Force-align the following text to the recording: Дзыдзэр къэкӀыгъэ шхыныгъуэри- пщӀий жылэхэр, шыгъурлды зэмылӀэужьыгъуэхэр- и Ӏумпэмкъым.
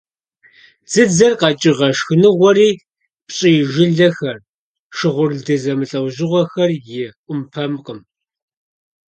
Дзыдзэр 0.85 1.33
къэкӀыгъэ 1.39 1.89
шхыныгъуэри- 1.97 2.69
пщӀий 3.27 3.59
жылэхэр, 3.71 4.37
шыгъурлды 4.97 5.55
зэмылӀэужьыгъуэхэр- 5.63 6.69
и 7.03 7.05
Ӏумпэмкъым. 7.25 7.99